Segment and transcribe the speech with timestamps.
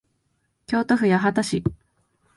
[0.65, 1.61] 京都府八幡市